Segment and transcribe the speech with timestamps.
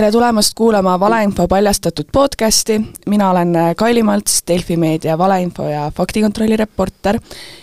[0.00, 6.56] tere tulemast kuulama valeinfo paljastatud podcasti, mina olen Kaili Malts, Delfi meedia valeinfo ja faktikontrolli
[6.56, 7.18] reporter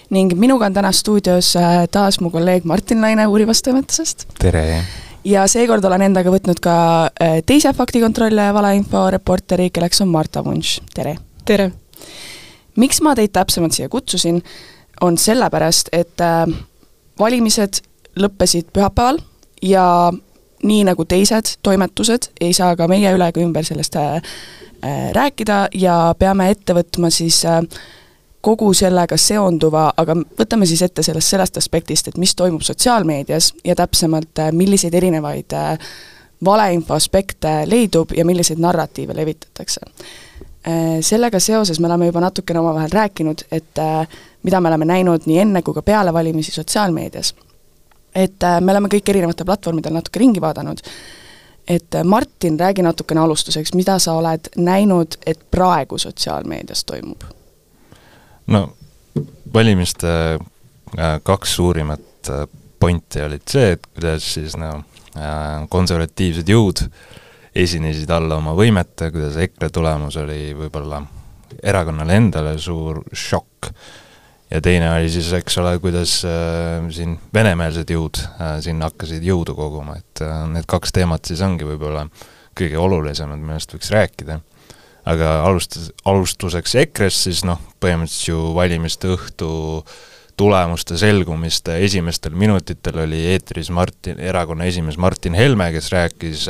[0.09, 4.27] ning minuga on täna stuudios äh, taas mu kolleeg Martin Laine Uurivast toimetusest.
[4.39, 4.83] tere!
[5.23, 6.77] ja seekord olen endaga võtnud ka
[7.09, 11.17] äh, teise faktikontrolli ja valeinfo reporteri, kelleks on Marta Vunš, tere!
[11.45, 11.71] tere!
[12.75, 14.43] miks ma teid täpsemalt siia kutsusin,
[15.01, 16.45] on sellepärast, et äh,
[17.19, 17.81] valimised
[18.21, 19.19] lõppesid pühapäeval
[19.61, 20.11] ja
[20.63, 25.67] nii nagu teised toimetused, ei saa ka meie üle ega ümber sellest äh, äh, rääkida
[25.77, 27.61] ja peame ette võtma siis äh,
[28.41, 33.75] kogu sellega seonduva, aga võtame siis ette sellest, sellest aspektist, et mis toimub sotsiaalmeedias ja
[33.75, 35.55] täpsemalt, milliseid erinevaid
[36.45, 39.81] valeinfo aspekte leidub ja milliseid narratiive levitatakse.
[41.01, 43.81] Sellega seoses me oleme juba natukene omavahel rääkinud, et
[44.43, 47.33] mida me oleme näinud nii enne kui ka peale valimisi sotsiaalmeedias
[48.17, 50.81] et äh, me oleme kõik erinevatel platvormidel natuke ringi vaadanud,
[51.67, 57.27] et äh, Martin, räägi natukene alustuseks, mida sa oled näinud, et praegu sotsiaalmeedias toimub?
[58.47, 58.63] no
[59.53, 62.31] valimiste äh, kaks suurimat
[62.79, 64.81] pointi olid see, et kuidas siis no
[65.73, 66.83] konservatiivsed jõud
[67.57, 70.99] esinesid alla oma võimete, kuidas EKRE tulemus oli võib-olla
[71.63, 73.71] erakonnale endale suur šokk
[74.51, 79.55] ja teine oli siis, eks ole, kuidas äh, siin venemeelsed jõud äh, siin hakkasid jõudu
[79.57, 82.07] koguma, et äh, need kaks teemat siis ongi võib-olla
[82.57, 84.39] kõige olulisemad, millest võiks rääkida.
[85.07, 89.51] aga alustas, alustuseks EKRE-st siis noh, põhimõtteliselt ju valimiste õhtu
[90.37, 96.47] tulemuste selgumiste esimestel minutitel oli eetris Martin, erakonna esimees Martin Helme, kes rääkis,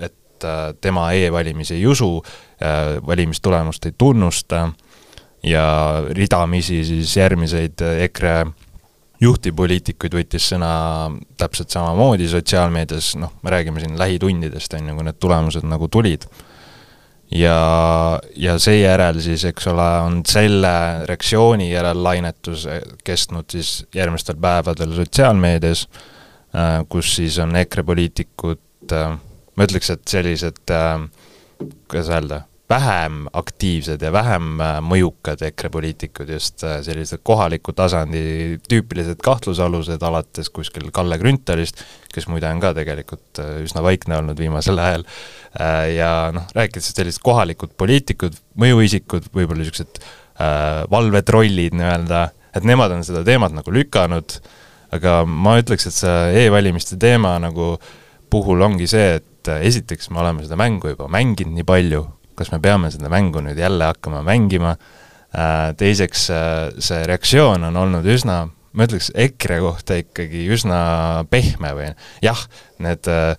[0.00, 2.22] et äh, tema e-valimisi ei usu,
[2.62, 4.68] äh, valimistulemust ei tunnusta
[5.44, 5.64] ja
[6.16, 8.36] ridamisi siis järgmiseid EKRE
[9.22, 10.70] juhtivpoliitikuid võttis sõna
[11.38, 16.26] täpselt samamoodi sotsiaalmeedias, noh, me räägime siin lähitundidest, on ju, kui need tulemused nagu tulid.
[17.34, 20.72] ja, ja seejärel siis, eks ole, on selle
[21.08, 22.66] reaktsiooni järel lainetus
[23.04, 25.86] kestnud siis järgmistel päevadel sotsiaalmeedias,
[26.54, 29.16] äh, kus siis on EKRE poliitikud, äh,
[29.56, 31.06] ma ütleks, et sellised, äh,
[31.88, 38.56] kuidas öelda vähem aktiivsed ja vähem äh, mõjukad EKRE poliitikud, just äh, sellised kohaliku tasandi
[38.68, 41.82] tüüpilised kahtlusalused, alates kuskil Kalle Grünthalist,
[42.14, 45.04] kes muide on ka tegelikult äh, üsna vaikne olnud viimasel ajal,
[45.94, 50.00] ja noh, rääkides sellised kohalikud poliitikud, mõjuisikud, võib-olla niisugused
[50.90, 52.24] valvetrollid nii-öelda,
[52.58, 54.34] et nemad on seda teemat nagu lükanud,
[54.96, 57.76] aga ma ütleks, et see e-valimiste teema nagu
[58.34, 62.02] puhul ongi see, et esiteks me oleme seda mängu juba mänginud nii palju,
[62.38, 64.74] kas me peame seda mängu nüüd jälle hakkama mängima,
[65.34, 70.78] äh, teiseks, äh, see reaktsioon on olnud üsna, ma ütleks EKRE kohta ikkagi üsna
[71.30, 71.88] pehme või
[72.24, 72.40] jah,
[72.82, 73.34] need äh,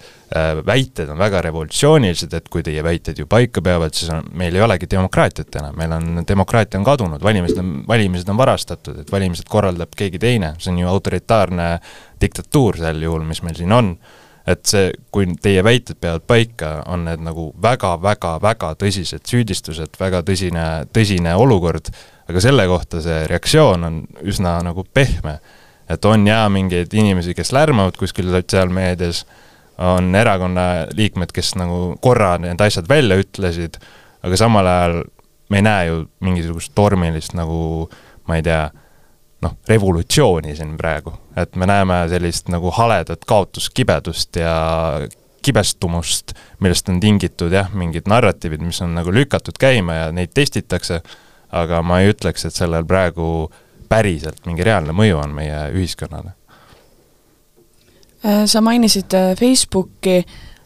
[0.66, 4.63] väited on väga revolutsioonilised, et kui teie väited ju paika peavad, siis on, meil ei
[4.63, 9.50] olegi demokraatiat enam, meil on, demokraatia on kadunud, valimised on, valimised on varastatud, et valimised
[9.51, 11.72] korraldab keegi teine, see on ju autoritaarne
[12.22, 13.97] diktatuur sel juhul, mis meil siin on
[14.47, 20.66] et see, kui teie väited peavad paika, on need nagu väga-väga-väga tõsised süüdistused, väga tõsine,
[20.94, 21.89] tõsine olukord,
[22.29, 25.39] aga selle kohta see reaktsioon on üsna nagu pehme.
[25.89, 29.25] et on jaa mingeid inimesi, kes lärmavad kuskil sotsiaalmeedias,
[29.78, 33.78] on erakonna liikmed, kes nagu korra need asjad välja ütlesid,
[34.23, 35.03] aga samal ajal
[35.50, 37.89] me ei näe ju mingisugust tormilist nagu
[38.25, 38.63] ma ei tea,
[39.41, 44.56] noh, revolutsiooni siin praegu, et me näeme sellist nagu haledat kaotuskibedust ja
[45.46, 51.01] kibestumust, millest on tingitud jah, mingid narratiivid, mis on nagu lükatud käima ja neid testitakse,
[51.53, 53.51] aga ma ei ütleks, et sellel praegu
[53.90, 56.34] päriselt mingi reaalne mõju on meie ühiskonnale.
[58.46, 60.23] sa mainisid äh, Facebooki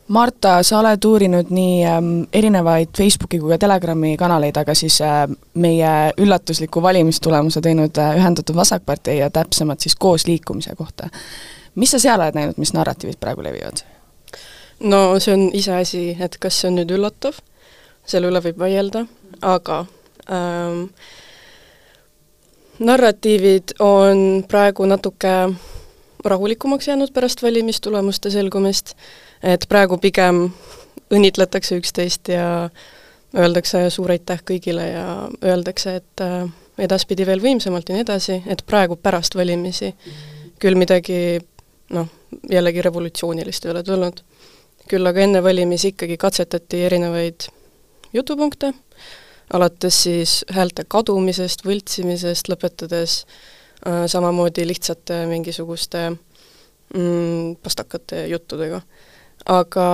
[0.09, 5.19] Marta, sa oled uurinud nii ähm, erinevaid Facebooki kui ka Telegrami kanaleid, aga siis äh,
[5.53, 11.11] meie üllatusliku valimistulemuse teinud äh, Ühendatud Vasakpartei ja täpsemalt siis Koos liikumise kohta.
[11.75, 13.83] mis sa seal oled näinud, mis narratiivid praegu levivad?
[14.79, 17.37] no see on iseasi, et kas see on nüüd üllatav,
[18.01, 19.05] selle üle võib vaielda,
[19.45, 19.79] aga
[20.25, 20.83] ähm,
[22.79, 25.37] narratiivid on praegu natuke
[26.25, 30.47] rahulikumaks jäänud pärast valimistulemuste selgumist äh,, et praegu pigem
[31.11, 32.69] õnnitletakse üksteist ja
[33.37, 35.05] öeldakse suur aitäh kõigile ja
[35.45, 36.49] öeldakse, et äh,
[36.79, 39.93] edaspidi veel võimsamalt ja nii edasi, et praegu pärast valimisi
[40.59, 41.39] küll midagi
[41.95, 42.09] noh,
[42.49, 44.23] jällegi revolutsioonilist ei ole tulnud.
[44.89, 47.45] küll aga enne valimisi ikkagi katsetati erinevaid
[48.13, 48.71] jutupunkte,
[49.53, 53.19] alates siis häälte kadumisest, võltsimisest, lõpetades
[53.85, 58.81] äh, samamoodi lihtsate mingisuguste mm, pastakate juttudega.
[59.45, 59.85] Aga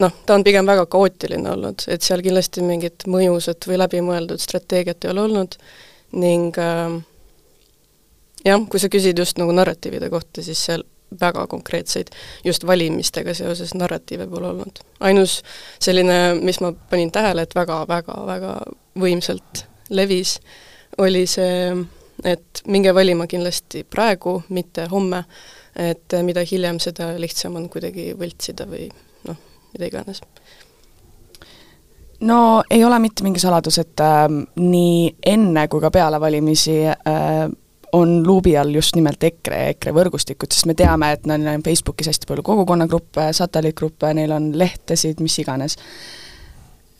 [0.00, 5.04] noh, ta on pigem väga kaootiline olnud, et seal kindlasti mingit mõjusat või läbimõeldud strateegiat
[5.04, 5.56] ei ole olnud
[6.12, 7.00] ning äh,
[8.44, 10.84] jah, kui sa küsid just nagu narratiivide kohta, siis seal
[11.20, 12.10] väga konkreetseid
[12.44, 14.78] just valimistega seoses narratiive pole olnud.
[15.00, 15.42] ainus
[15.80, 18.54] selline, mis ma panin tähele, et väga-väga-väga
[18.98, 20.38] võimsalt levis,
[20.98, 21.72] oli see,
[22.24, 25.24] et minge valima kindlasti praegu, mitte homme,
[25.76, 28.90] et mida hiljem, seda lihtsam on kuidagi võltsida või
[29.28, 29.38] noh,
[29.72, 30.20] mida iganes
[32.28, 34.28] no ei ole mitte mingi saladus, et äh,
[34.60, 37.48] nii enne kui ka peale valimisi äh,
[37.92, 41.64] on luubi all just nimelt EKRE ja EKRE võrgustikud, sest me teame, et neil on
[41.64, 45.76] Facebookis hästi palju kogukonnagruppe, satelliitgruppe, neil on lehtesid, mis iganes.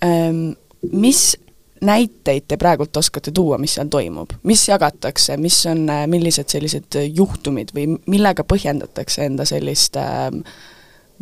[0.05, 0.51] Ehm,
[0.93, 1.23] mis
[1.83, 7.75] näiteid te praegult oskate tuua, mis seal toimub, mis jagatakse, mis on, millised sellised juhtumid
[7.77, 10.31] või millega põhjendatakse enda sellist äh,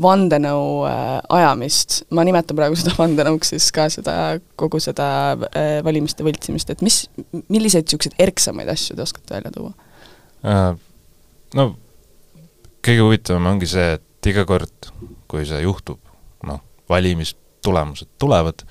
[0.01, 1.09] vandenõu äh,
[1.41, 4.15] ajamist, ma nimetan praegu seda vandenõuks siis ka seda,
[4.61, 5.11] kogu seda
[5.51, 7.03] äh, valimiste võltsimist, et mis,
[7.49, 9.75] milliseid niisuguseid erksamaid asju te oskate välja tuua?
[10.45, 10.75] Äh,?
[11.57, 11.73] No
[12.85, 14.91] kõige huvitavam ongi see, et iga kord,
[15.31, 16.01] kui see juhtub,
[16.49, 18.65] noh, valimistulemused tulevad,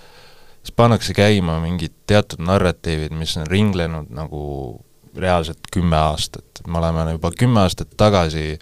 [0.63, 4.43] siis pannakse käima mingid teatud narratiivid, mis on ringlenud nagu
[5.19, 8.59] reaalselt kümme aastat, me oleme juba kümme aastat tagasi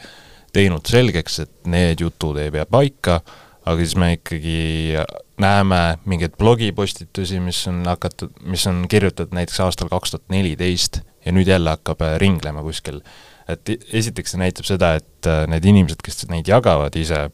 [0.53, 3.19] teinud selgeks, et need jutud ei pea paika,
[3.67, 4.95] aga siis me ikkagi
[5.41, 11.33] näeme mingeid blogipostitusi, mis on hakatud, mis on kirjutatud näiteks aastal kaks tuhat neliteist ja
[11.35, 13.01] nüüd jälle hakkab äh, ringlema kuskil.
[13.47, 17.27] et esiteks see näitab seda, et äh, need inimesed, kes neid jagavad ise,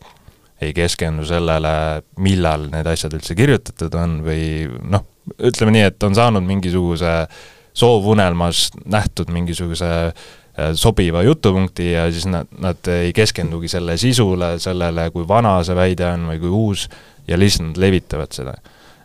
[0.64, 1.74] ei keskendu sellele,
[2.24, 4.46] millal need asjad üldse kirjutatud on või
[4.84, 5.06] noh,
[5.40, 7.14] ütleme nii, et on saanud mingisuguse
[7.74, 15.10] soovunelmas nähtud mingisuguse äh, sobiva jutupunkti ja siis nad, nad ei keskendugi selle sisule, sellele,
[15.14, 16.88] kui vana see väide on või kui uus,
[17.28, 18.56] ja lihtsalt levitavad seda.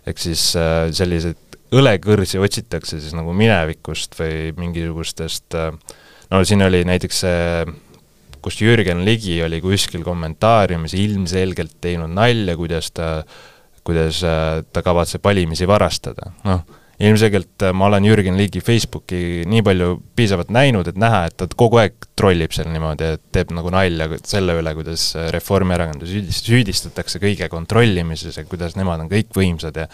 [0.08, 5.72] ehk siis äh, selliseid õlekõrsi otsitakse siis nagu minevikust või mingisugustest, äh,
[6.30, 7.66] no siin oli näiteks see,
[8.42, 13.22] kus Jürgen Ligi oli kuskil kommentaariumis ilmselgelt teinud nalja, kuidas ta,
[13.86, 16.66] kuidas ta kavatseb valimisi varastada, noh
[17.00, 21.46] ilmselgelt äh, ma olen Jürgen Ligi Facebooki nii palju piisavalt näinud, et näha, et ta
[21.58, 26.48] kogu aeg trollib seal niimoodi, et teeb nagu nalja selle üle, kuidas äh, Reformierakonda süüdist-,
[26.50, 29.86] süüdistatakse kõige kontrollimises ja kuidas nemad on kõik võimsad ja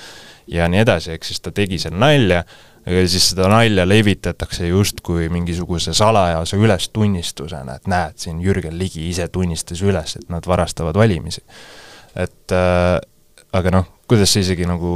[0.51, 2.43] ja nii edasi, ehk siis ta tegi seal nalja,
[2.85, 9.29] aga siis seda nalja levitatakse justkui mingisuguse salajase ülestunnistusena, et näed, siin Jürgen Ligi ise
[9.33, 11.43] tunnistas üles, et nad varastavad valimisi.
[12.15, 12.99] et äh,
[13.55, 14.93] aga noh, kuidas sa isegi nagu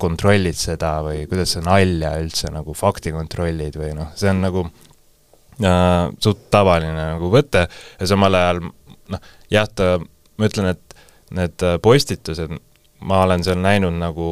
[0.00, 4.64] kontrollid seda või kuidas sa nalja üldse nagu fakti kontrollid või noh, see on nagu
[4.64, 9.98] äh, suht tavaline nagu võte ja samal ajal noh, jah, ta,
[10.38, 10.98] ma ütlen, et
[11.36, 12.56] need postitused,
[13.04, 14.28] ma olen seal näinud nagu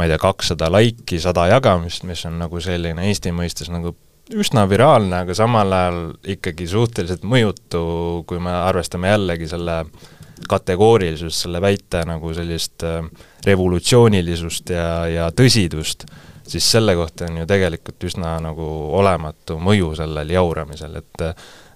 [0.00, 3.92] ma ei tea, kakssada laiki, sada jagamist, mis on nagu selline Eesti mõistes nagu
[4.30, 6.00] üsna viraalne, aga samal ajal
[6.36, 7.82] ikkagi suhteliselt mõjutu,
[8.30, 10.08] kui me arvestame jällegi selle äh,
[10.48, 13.04] kategoorilisust, selle väite nagu sellist äh,
[13.46, 16.06] revolutsioonilisust ja, ja tõsidust,
[16.48, 18.68] siis selle kohta on ju tegelikult üsna nagu
[18.98, 21.26] olematu mõju sellel jauramisel, et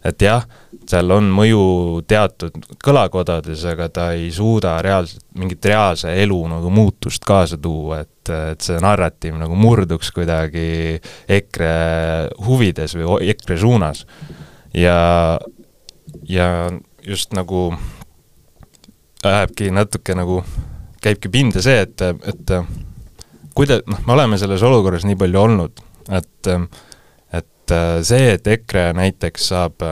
[0.04, 0.44] et jah,
[0.88, 1.62] seal on mõju
[2.08, 8.32] teatud kõlakodades, aga ta ei suuda reaalselt, mingit reaalse elu nagu muutust kaasa tuua, et,
[8.52, 11.00] et see narratiiv nagu murduks kuidagi
[11.38, 11.74] EKRE
[12.44, 14.04] huvides või EKRE suunas.
[14.74, 15.38] ja,
[16.28, 16.48] ja
[17.04, 17.70] just nagu
[19.24, 20.42] lähebki natuke nagu,
[21.04, 22.56] käibki pinda see, et, et
[23.56, 26.52] kuida-, noh, me oleme selles olukorras nii palju olnud, et
[27.72, 29.84] et see, et EKRE näiteks saab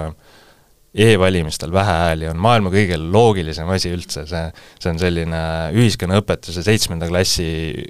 [0.92, 4.44] e-valimistel vähe hääli, on maailma kõige loogilisem asi üldse, see,
[4.82, 5.40] see on selline
[5.72, 7.46] ühiskonnaõpetuse seitsmenda klassi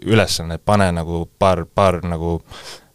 [0.06, 2.38] ülesanne, pane nagu paar, paar nagu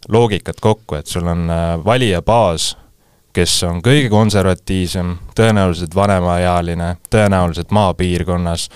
[0.07, 1.51] loogikat kokku, et sul on
[1.83, 2.71] valijabaas,
[3.37, 8.69] kes on kõige konservatiivsem, tõenäoliselt vanemaealine, tõenäoliselt maapiirkonnas,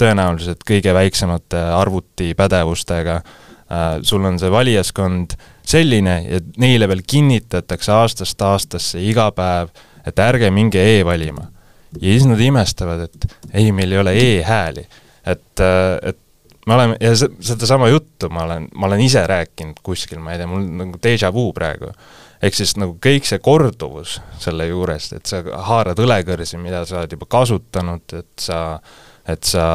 [0.00, 8.42] tõenäoliselt kõige väiksemate arvutipädevustega, äh, sul on see valijaskond selline ja neile veel kinnitatakse aastast
[8.42, 9.72] aastasse iga päev,
[10.06, 11.48] et ärge minge e-valima.
[12.00, 14.86] ja siis nad imestavad, et ei, meil ei ole e-hääli.
[15.26, 16.18] et, äh, et
[16.66, 20.46] me oleme, ja sedasama juttu ma olen, ma olen ise rääkinud kuskil, ma ei tea,
[20.46, 21.92] mul nagu déjà vu praegu
[22.42, 27.16] ehk siis nagu kõik see korduvus selle juures, et sa haarad õlekõrsi, mida sa oled
[27.16, 28.60] juba kasutanud, et sa,
[29.26, 29.66] et sa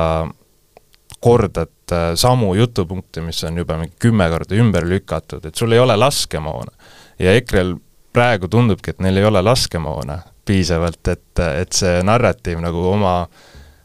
[1.21, 5.79] kordad äh, samu jutupunkte, mis on juba mingi kümme korda ümber lükatud, et sul ei
[5.79, 6.73] ole laskemoona.
[7.19, 7.75] ja EKRE-l
[8.13, 13.15] praegu tundubki, et neil ei ole laskemoona, piisavalt, et, et see narratiiv nagu oma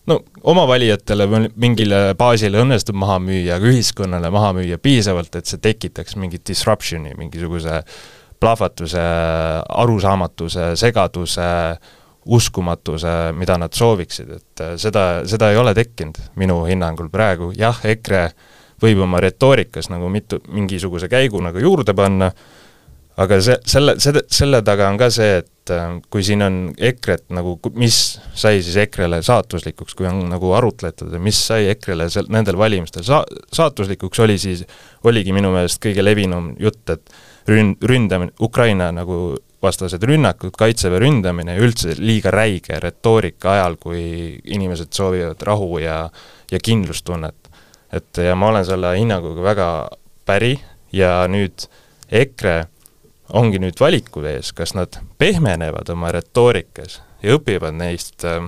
[0.07, 1.27] no oma valijatele
[1.59, 7.15] mingile baasile õnnestub maha müüa, aga ühiskonnale maha müüa piisavalt, et see tekitaks mingit disruption'i,
[7.19, 7.83] mingisuguse
[8.41, 9.03] plahvatuse,
[9.83, 11.51] arusaamatuse, segaduse,
[12.27, 18.29] uskumatuse, mida nad sooviksid, et seda, seda ei ole tekkinud minu hinnangul praegu, jah, EKRE
[18.83, 22.31] võib oma retoorikas nagu mitu, mingisuguse käigu nagu juurde panna,
[23.17, 27.33] aga see, selle, selle, selle taga on ka see, et äh, kui siin on EKRE-t
[27.37, 28.01] nagu, mis
[28.37, 33.25] sai siis EKRE-le saatuslikuks, kui on nagu arutletud, mis sai EKRE-le sel-, nendel valimistel sa-,
[33.57, 34.67] saatuslikuks, oli siis,
[35.09, 37.17] oligi minu meelest kõige levinum jutt, et
[37.49, 44.03] rün-, ründamine, Ukraina nagu vastased rünnakud, kaitseväe ründamine ja üldse liiga räige retoorika ajal, kui
[44.45, 46.11] inimesed soovivad rahu ja
[46.51, 47.35] ja kindlustunnet.
[47.93, 49.69] et ja ma olen selle hinnanguga väga
[50.27, 50.59] päri
[50.93, 51.69] ja nüüd
[52.13, 52.67] EKRE
[53.35, 58.43] ongi nüüd valiku ees, kas nad pehmenevad oma retoorikas ja õpivad neist äh,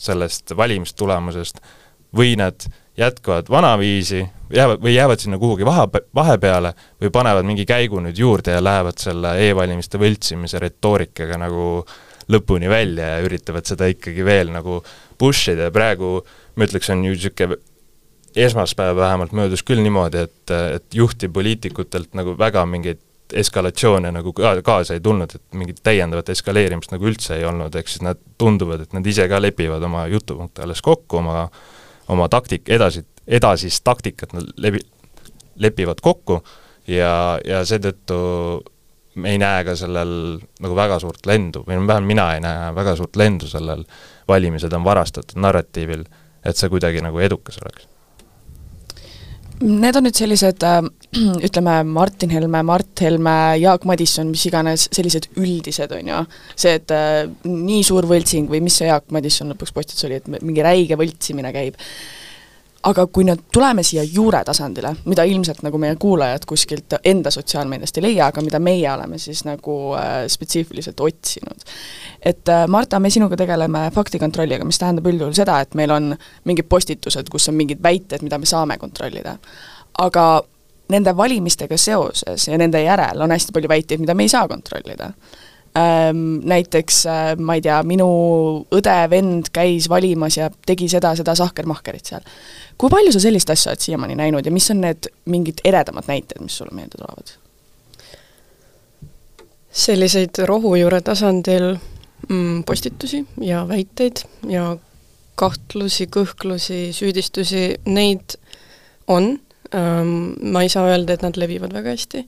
[0.00, 1.60] sellest valimistulemusest
[2.16, 2.66] või nad
[2.96, 4.22] jätkavad vanaviisi,
[4.54, 9.00] jäävad, või jäävad sinna kuhugi vahe, vahepeale või panevad mingi käigu nüüd juurde ja lähevad
[9.02, 11.84] selle e-valimiste võltsimise retoorikaga nagu
[12.30, 14.80] lõpuni välja ja üritavad seda ikkagi veel nagu
[15.18, 15.68] push ida.
[15.68, 16.20] Ja praegu
[16.56, 17.58] ma ütleks, on ju niisugune
[18.34, 23.02] esmaspäev vähemalt möödus küll niimoodi, et, et juhtivpoliitikutelt nagu väga mingeid
[23.34, 27.88] eskalatsioone nagu ka kaasa ei tulnud, et mingit täiendavat eskaleerimist nagu üldse ei olnud, ehk
[27.90, 31.46] siis nad tunduvad, et nad ise ka lepivad oma jutupunkte alles kokku, oma
[32.08, 34.84] oma taktik, edasi, edasist taktikat nad levi-,
[35.56, 36.40] lepivad kokku
[36.90, 38.18] ja, ja seetõttu
[39.14, 40.12] me ei näe ka sellel
[40.62, 43.84] nagu väga suurt lendu või vähemalt mina ei näe väga suurt lendu sellel
[44.28, 46.04] valimised on varastatud narratiivil,
[46.44, 47.88] et see kuidagi nagu edukas oleks
[49.62, 50.80] Need on nüüd sellised äh,
[51.46, 56.18] ütleme, Martin Helme, Mart Helme, Jaak Madisson, mis iganes, sellised üldised, on ju,
[56.56, 60.28] see, et äh, nii suur võltsing või mis see Jaak Madisson lõpuks postitus oli, et
[60.34, 61.78] mingi räige võltsimine käib
[62.84, 67.98] aga kui nüüd tuleme siia juure tasandile, mida ilmselt nagu meie kuulajad kuskilt enda sotsiaalmeediast
[67.98, 71.64] ei leia, aga mida meie oleme siis nagu äh, spetsiifiliselt otsinud.
[72.20, 76.12] et äh, Marta, me sinuga tegeleme faktikontrolliga, mis tähendab üldjuhul seda, et meil on
[76.44, 79.38] mingid postitused, kus on mingid väited, mida me saame kontrollida.
[79.98, 80.42] aga
[80.92, 85.12] nende valimistega seoses ja nende järel on hästi palju väiteid, mida me ei saa kontrollida
[85.74, 88.06] näiteks äh, ma ei tea, minu
[88.74, 92.22] õde-vend käis valimas ja tegi seda, seda sahkermahkerit seal
[92.78, 96.42] kui palju sa sellist asja oled siiamaani näinud ja mis on need mingid eredamad näited,
[96.42, 97.34] mis sulle meelde tulevad?
[99.74, 101.72] selliseid rohujuure tasandil
[102.28, 104.76] mm, postitusi ja väiteid ja
[105.34, 108.36] kahtlusi, kõhklusi, süüdistusi, neid
[109.10, 109.32] on
[109.74, 110.12] ähm,,
[110.54, 112.22] ma ei saa öelda, et nad levivad väga hästi.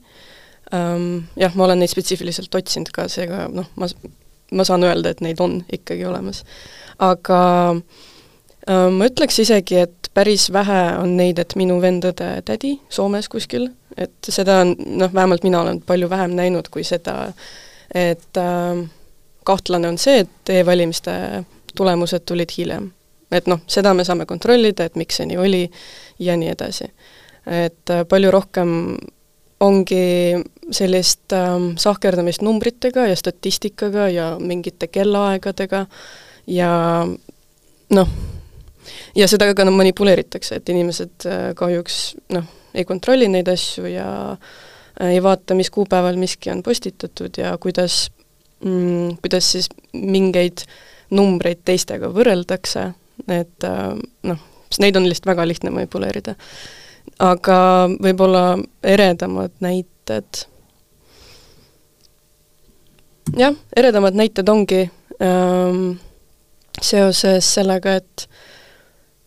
[0.71, 3.87] Jah, ma olen neid spetsiifiliselt otsinud ka, seega noh, ma,
[4.51, 6.43] ma saan öelda, et neid on ikkagi olemas.
[6.99, 7.39] aga
[8.67, 13.69] äh, ma ütleks isegi, et päris vähe on neid, et minu vend-õde tädi Soomes kuskil,
[13.97, 17.31] et seda on, noh, vähemalt mina olen palju vähem näinud kui seda,
[17.95, 18.83] et äh,
[19.47, 21.45] kahtlane on see, et e-valimiste
[21.77, 22.91] tulemused tulid hiljem.
[23.31, 25.69] et noh, seda me saame kontrollida, et miks see nii oli
[26.19, 26.91] ja nii edasi.
[27.45, 28.97] et äh, palju rohkem
[29.59, 30.37] ongi
[30.71, 35.85] sellist äh, sahkerdamist numbritega ja statistikaga ja mingite kellaaegadega
[36.47, 36.71] ja
[37.89, 38.15] noh,
[39.15, 42.47] ja seda ka manipuleeritakse, et inimesed äh, kahjuks noh,
[42.77, 48.09] ei kontrolli neid asju ja äh, ei vaata, mis kuupäeval miski on postitatud ja kuidas
[48.63, 50.65] mm,, kuidas siis mingeid
[51.09, 52.89] numbreid teistega võrreldakse,
[53.31, 53.93] et äh,
[54.27, 54.43] noh,
[54.83, 56.35] neid on lihtsalt väga lihtne manipuleerida.
[57.19, 60.45] Aga võib-olla eredamad näited,
[63.37, 64.89] jah, eredamad näited ongi
[65.23, 65.91] ähm,
[66.81, 68.29] seoses sellega, et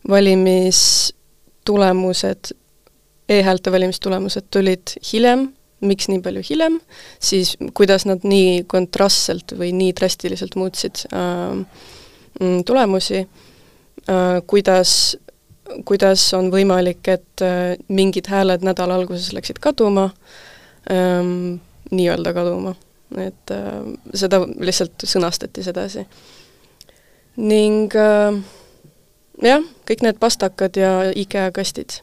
[0.08, 2.54] valimistulemused e,
[3.38, 5.52] e-häälte valimistulemused tulid hiljem,
[5.86, 6.80] miks nii palju hiljem,
[7.22, 11.54] siis kuidas nad nii kontrastselt või nii drastiliselt muutsid äh,
[12.66, 13.28] tulemusi äh,,
[14.46, 15.16] kuidas,
[15.84, 20.10] kuidas on võimalik, et äh, mingid hääled nädala alguses läksid kaduma
[20.90, 21.24] äh,,
[21.90, 22.74] nii-öelda kaduma,
[23.18, 23.80] et äh,
[24.14, 26.06] seda lihtsalt sõnastati sedasi.
[27.36, 28.40] ning äh,
[29.42, 32.00] jah, kõik need pastakad ja IKEA kastid.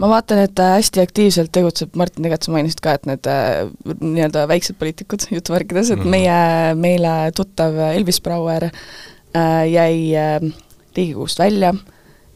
[0.00, 3.68] ma vaatan, et äh, hästi aktiivselt tegutseb, Martin, tegelikult sa mainisid ka, et need äh,
[4.00, 6.10] nii-öelda väiksed poliitikud, jutumärkides, et mm -hmm.
[6.10, 10.52] meie, meile tuttav Elvis Brouer äh, jäi äh,
[10.96, 11.74] Riigikogust välja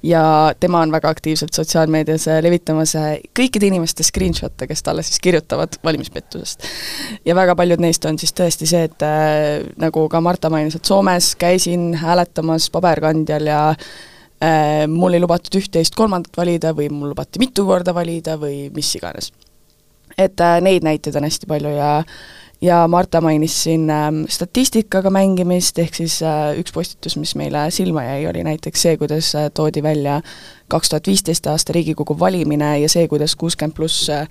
[0.04, 5.20] ja tema on väga aktiivselt sotsiaalmeedias äh, levitamas äh, kõikide inimeste screenshot'e, kes talle siis
[5.24, 6.66] kirjutavad valimispettusest.
[7.24, 10.84] ja väga paljud neist on siis tõesti see, et äh, nagu ka Marta mainis, et
[10.84, 17.40] Soomes käisin hääletamas paberkandjal ja äh, mul ei lubatud üht-teist kolmandat valida või mul lubati
[17.42, 19.32] mitu korda valida või mis iganes.
[20.18, 22.16] et äh, neid näiteid on hästi palju ja äh,
[22.64, 28.06] ja Marta mainis siin ähm, statistikaga mängimist, ehk siis äh, üks postitus, mis meile silma
[28.06, 30.20] jäi, oli näiteks see, kuidas äh, toodi välja
[30.72, 34.28] kaks tuhat viisteist aasta Riigikogu valimine ja see, kuidas kuuskümmend pluss äh,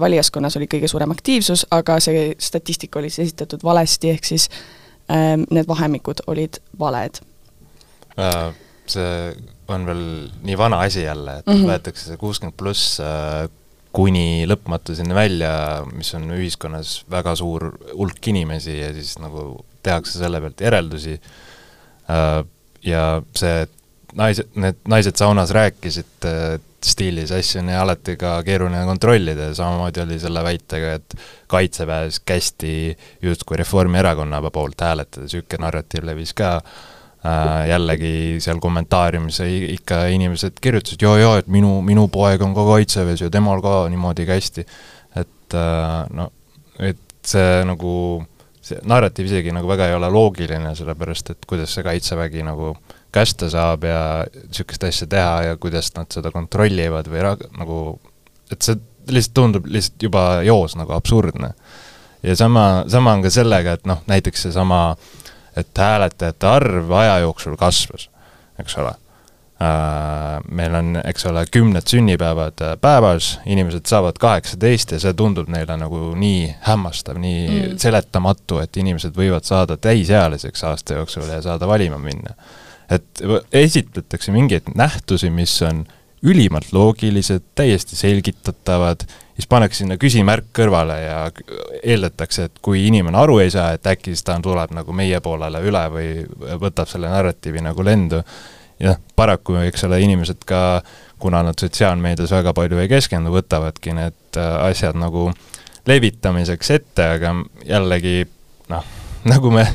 [0.00, 4.48] valijaskonnas oli kõige suurem aktiivsus, aga see statistika oli siis esitatud valesti, ehk siis
[5.10, 7.22] ähm, need vahemikud olid valed.
[8.92, 9.10] See
[9.72, 10.04] on veel
[10.44, 11.70] nii vana asi jälle, et mm -hmm.
[11.70, 13.00] võetakse see kuuskümmend pluss
[13.92, 15.52] kuni lõpmatuseni välja,
[15.92, 21.18] mis on ühiskonnas väga suur hulk inimesi ja siis nagu tehakse selle pealt järeldusi.
[22.12, 22.38] Äh,
[22.86, 23.06] ja
[23.38, 23.66] see
[24.18, 30.02] naised, need naised saunas rääkisid, et stiilis asju on alati ka keeruline kontrollida ja samamoodi
[30.02, 31.14] oli selle väitega, et
[31.52, 36.74] Kaitseväes kästi justkui Reformierakonna poolt hääletada, niisugune narratiiv levis ka äh,
[37.68, 43.30] jällegi seal kommentaariumis ikka inimesed kirjutasid, jaa-jaa, et minu, minu poeg on ka kaitseväes ja
[43.30, 44.66] temal ka niimoodi kästi.
[45.16, 46.32] et äh, no,
[46.80, 47.92] et see nagu,
[48.64, 52.74] see narratiiv isegi nagu väga ei ole loogiline, sellepärast et kuidas see kaitsevägi nagu
[53.12, 54.02] kästa saab ja
[54.48, 58.00] niisugust asja teha ja kuidas nad seda kontrollivad või ra-, nagu
[58.50, 58.80] et see
[59.12, 61.54] lihtsalt tundub lihtsalt juba joos nagu absurdne.
[62.22, 65.21] ja sama, sama on ka sellega, et noh, näiteks seesama äh,
[65.56, 68.08] et hääletajate arv aja jooksul kasvas,
[68.60, 68.92] eks ole.
[69.62, 75.50] Äh, meil on, eks ole, kümned sünnipäevad äh, päevas, inimesed saavad kaheksateist ja see tundub
[75.52, 77.76] neile nagu nii hämmastav, nii mm.
[77.82, 82.34] seletamatu, et inimesed võivad saada täisealiseks aasta jooksul ja saada valima minna.
[82.90, 85.84] et esitletakse mingeid nähtusi, mis on
[86.22, 91.18] ülimalt loogilised, täiesti selgitatavad siis pannakse sinna küsimärk kõrvale ja
[91.82, 95.62] eeldatakse, et kui inimene aru ei saa, et äkki siis ta tuleb nagu meie poolele
[95.64, 96.10] üle või
[96.60, 98.22] võtab selle narratiivi nagu lendu.
[98.82, 100.82] ja noh, paraku, eks ole, inimesed ka,
[101.22, 105.30] kuna nad sotsiaalmeedias väga palju ei keskendu, võtavadki need äh, asjad nagu
[105.86, 107.34] levitamiseks ette, aga
[107.66, 108.26] jällegi
[108.72, 108.86] noh,
[109.32, 109.66] nagu me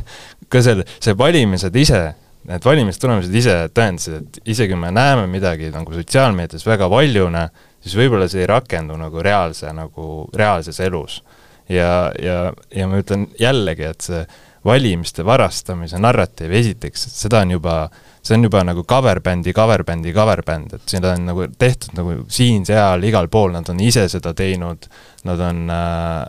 [0.52, 2.02] ka selle, see valimised ise,
[2.48, 7.48] need valimistulemused ise tõendasid, et isegi me näeme midagi nagu sotsiaalmeedias väga valjuna,
[7.88, 11.22] siis võib-olla see ei rakendu nagu reaalse, nagu reaalses elus.
[11.70, 14.22] ja, ja, ja ma ütlen jällegi, et see
[14.68, 17.76] valimiste varastamise narratiiv, esiteks, seda on juba,
[18.22, 21.96] see on juba nagu cover bändi, cover bändi, cover bänd, et seda on nagu tehtud
[22.00, 24.88] nagu siin-seal, igal pool, nad on ise seda teinud,
[25.28, 26.24] nad on äh,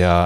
[0.00, 0.16] ja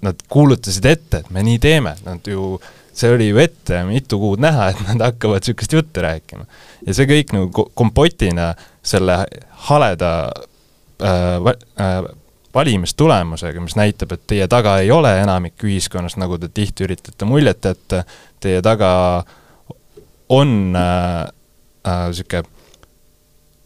[0.00, 4.18] nad kuulutasid ette, et me nii teeme, nad ju äh, see oli ju ette mitu
[4.20, 6.46] kuud näha, et nad hakkavad niisugust juttu rääkima.
[6.86, 9.24] ja see kõik nagu kompotina selle
[9.68, 10.12] haleda
[11.02, 12.00] äh, äh,
[12.54, 17.64] valimistulemusega, mis näitab, et teie taga ei ole enamik ühiskonnast, nagu te tihti üritate muljet
[17.64, 18.02] jätta,
[18.42, 18.90] teie taga
[20.28, 22.56] on niisugune äh, äh,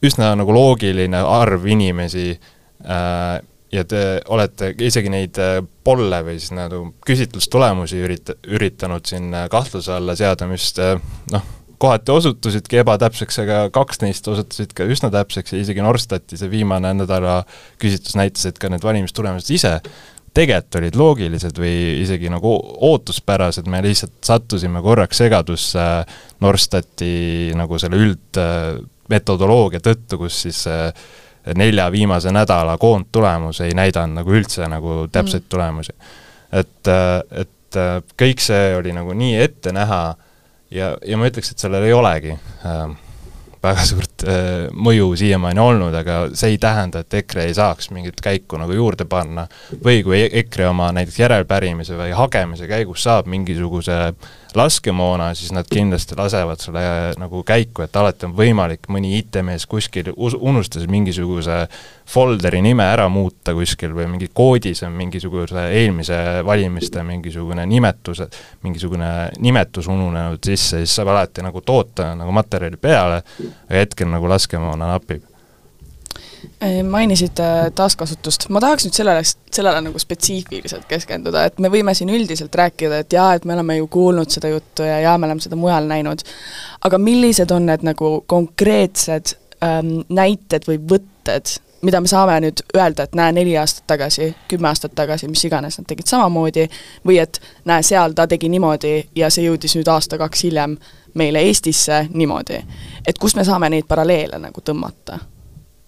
[0.05, 3.41] üsna nagu loogiline arv inimesi äh,
[3.75, 9.49] ja te olete isegi neid äh, polle või siis nagu küsitlustulemusi ürita-, üritanud siin äh,
[9.53, 10.97] kahtluse alla seada, mis äh,
[11.35, 11.45] noh,
[11.83, 16.95] kohati osutusidki ebatäpseks, aga kaks neist osutusid ka üsna täpseks ja isegi Norstati see viimane
[16.97, 17.43] nädala
[17.83, 19.79] küsitlus näitas, et ka need valimistulemused ise
[20.35, 22.51] tegelikult olid loogilised või isegi nagu
[22.89, 25.85] ootuspärased, me lihtsalt sattusime korraks segadusse
[26.43, 30.91] Norstati nagu selle üldmetodoloogia tõttu, kus siis äh,
[31.57, 35.49] nelja viimase nädala koondtulemus ei näidanud nagu üldse nagu täpseid mm.
[35.53, 35.93] tulemusi.
[36.53, 36.93] et,
[37.33, 37.81] et
[38.21, 40.03] kõik see oli nagu nii ette näha
[40.75, 42.85] ja, ja ma ütleks, et sellel ei olegi äh,
[43.65, 48.21] väga suurt äh, mõju siiamaani olnud, aga see ei tähenda, et EKRE ei saaks mingit
[48.25, 49.47] käiku nagu juurde panna
[49.85, 53.99] või kui EKRE oma näiteks järelpärimise või hagemise käigus saab mingisuguse
[54.57, 59.67] laskemoona, siis nad kindlasti lasevad selle äh, nagu käiku, et alati on võimalik mõni IT-mees
[59.71, 61.65] kuskil unustas mingisuguse
[62.11, 68.23] folderi nime ära muuta kuskil või mingi koodis on mingisuguse eelmise valimiste mingisugune nimetus,
[68.63, 74.29] mingisugune nimetus ununenud sisse, siis saab alati nagu toota nagu materjali peale, aga hetkel nagu
[74.31, 75.34] laskemoona napib
[76.91, 82.13] mainisid äh, taaskasutust, ma tahaks nüüd sellele, sellele nagu spetsiifiliselt keskenduda, et me võime siin
[82.15, 85.45] üldiselt rääkida, et jaa, et me oleme ju kuulnud seda juttu ja jaa, me oleme
[85.45, 86.25] seda mujal näinud,
[86.85, 93.05] aga millised on need nagu konkreetsed ähm, näited või võtted, mida me saame nüüd öelda,
[93.05, 96.69] et näe, neli aastat tagasi, kümme aastat tagasi, mis iganes, nad tegid samamoodi,
[97.07, 100.79] või et näe, seal ta tegi niimoodi ja see jõudis nüüd aasta-kaks hiljem
[101.15, 102.65] meile Eestisse niimoodi.
[103.07, 105.19] et kust me saame neid paralleele nagu tõmmata?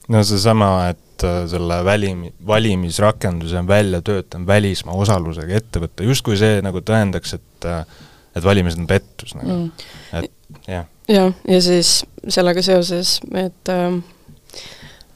[0.08, 6.60] No seesama, et äh, selle välim-, valimisrakenduse on välja töötanud välismaa osalusega ettevõte, justkui see
[6.64, 7.84] nagu tõendaks, et äh,
[8.36, 9.70] et valimised on pettus nagu mm.,
[10.20, 10.84] et jah.
[11.08, 13.96] jah, ja siis sellega seoses, et äh,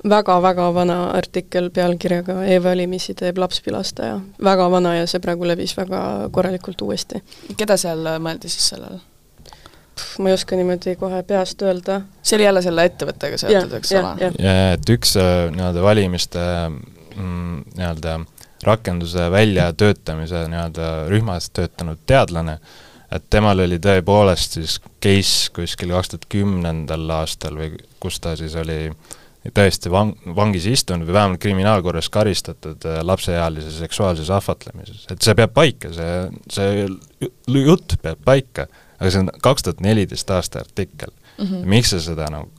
[0.09, 4.21] väga-väga vana artikkel pealkirjaga E-valimisi teeb lapspilastaja.
[4.45, 7.23] väga vana ja see praegu levis väga korralikult uuesti.
[7.57, 9.01] keda seal mõeldi siis sellele?
[10.19, 12.01] Ma ei oska niimoodi kohe peast öelda.
[12.23, 14.31] see oli jälle selle ettevõttega seotud, eks ole?
[14.75, 18.19] et üks äh, nii-öelda valimiste mm, nii-öelda
[18.67, 22.59] rakenduse väljatöötamise nii-öelda rühmas töötanud teadlane,
[23.13, 28.55] et temal oli tõepoolest siis case kuskil kaks tuhat kümnendal aastal või kus ta siis
[28.61, 28.83] oli
[29.57, 35.55] tõesti vang, vangis istunud või vähemalt kriminaalkorras karistatud äh, lapseealise seksuaalses ahvatlemises, et see peab
[35.57, 36.87] paika, see, see
[37.65, 38.69] jutt peab paika
[39.01, 41.45] aga see on kaks tuhat neliteist aasta artikkel mm.
[41.45, 41.69] -hmm.
[41.75, 42.51] miks sa seda nagu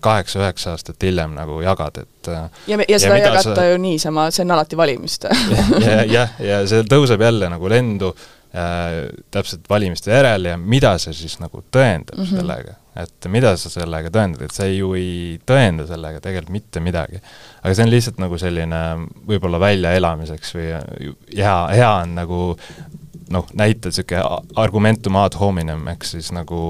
[0.00, 2.28] kaheksa-üheksa aastat hiljem nagu jagad, et
[2.68, 3.64] ja, ja seda ei jagata sa...
[3.70, 5.32] ju niisama, see on alati valimiste
[5.86, 11.16] jah, ja, ja see tõuseb jälle nagu lendu äh, täpselt valimiste järel ja mida see
[11.16, 12.36] siis nagu tõendab mm -hmm.
[12.36, 17.22] sellega, et mida sa sellega tõendad, et sa ju ei tõenda sellega tegelikult mitte midagi.
[17.62, 18.82] aga see on lihtsalt nagu selline
[19.26, 20.68] võib-olla väljaelamiseks või
[21.36, 22.56] hea, hea on nagu
[23.30, 24.22] noh, näita niisugune
[24.58, 26.60] argumentum ad hominem, ehk siis nagu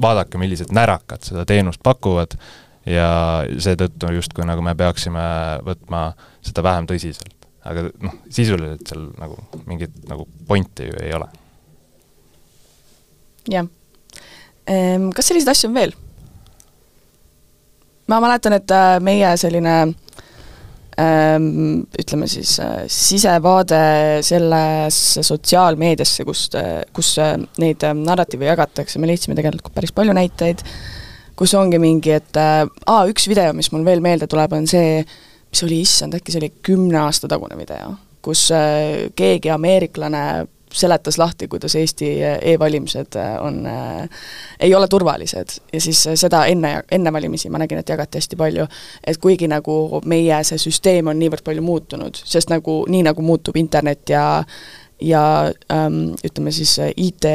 [0.00, 2.36] vaadake, millised närakad seda teenust pakuvad
[2.88, 3.08] ja
[3.60, 5.22] seetõttu justkui nagu me peaksime
[5.66, 6.10] võtma
[6.46, 7.36] seda vähem tõsiselt.
[7.64, 9.36] aga noh, sisuliselt seal nagu
[9.68, 11.26] mingit nagu pointi ju ei ole.
[13.50, 13.66] jah.
[15.14, 15.96] Kas selliseid asju on veel?
[18.08, 20.09] ma mäletan, et äh, meie selline Ehm,
[21.00, 23.80] ütleme siis äh, sisevaade
[24.26, 30.64] sellesse sotsiaalmeediasse, kust, äh, kus äh, neid narratiive jagatakse, me leidsime tegelikult päris palju näiteid,
[31.38, 35.00] kus ongi mingi, et aa, üks video, mis mul veel meelde tuleb, on see,
[35.50, 38.48] mis oli, issand, äkki see oli kümne aasta tagune video, kus
[39.16, 40.24] keegi ameeriklane
[40.72, 42.10] seletas lahti, kuidas Eesti
[42.52, 44.08] e-valimised on äh,,
[44.60, 48.66] ei ole turvalised ja siis seda enne, enne valimisi ma nägin, et jagati hästi palju,
[49.06, 53.58] et kuigi nagu meie see süsteem on niivõrd palju muutunud, sest nagu, nii nagu muutub
[53.60, 54.24] internet ja
[55.00, 55.22] ja
[55.72, 57.26] ähm, ütleme siis IT,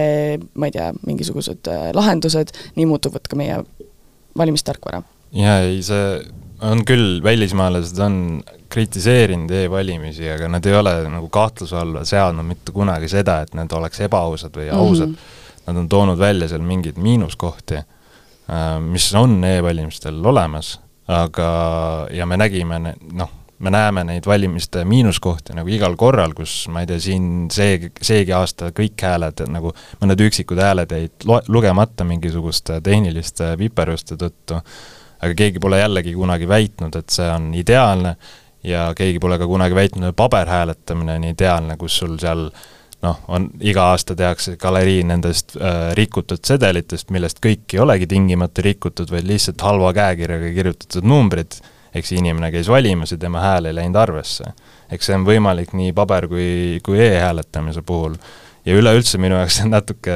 [0.54, 3.58] ma ei tea, mingisugused äh, lahendused, nii muutuvad ka meie
[4.38, 5.02] valimistarkvara.
[5.34, 6.20] jaa, ei see
[6.64, 8.44] on küll, välismaalased on
[8.76, 13.72] kritiseerinud e-valimisi, aga nad ei ole nagu kahtluse alla seadnud mitte kunagi seda, et need
[13.78, 15.18] oleks ebaausad või ausad mm.
[15.18, 15.42] -hmm.
[15.66, 20.76] Nad on toonud välja seal mingeid miinuskohti, äh, mis on e-valimistel olemas,
[21.08, 21.48] aga,
[22.14, 22.78] ja me nägime,
[23.14, 27.90] noh, me näeme neid valimiste miinuskohti nagu igal korral, kus ma ei tea, siin see,
[28.02, 34.60] seegi aasta kõik hääled, nagu mõned üksikud hääled jäid lo-, lugemata mingisuguste tehniliste viperuste tõttu,
[35.22, 38.16] aga keegi pole jällegi kunagi väitnud, et see on ideaalne
[38.66, 42.48] ja keegi pole ka kunagi väitnud, et paberhääletamine on ideaalne, kus sul seal
[43.06, 48.66] noh, on, iga aasta tehakse galerii nendest äh, rikutud sedelitest, millest kõik ei olegi tingimata
[48.66, 51.60] rikutud, vaid lihtsalt halva käekirjaga kirjutatud numbrid,
[51.96, 54.52] ehk see inimene käis valimas ja tema hääl ei läinud arvesse.
[54.92, 58.18] eks see on võimalik nii paber- kui, kui e-hääletamise puhul.
[58.66, 60.16] ja üleüldse minu jaoks on natuke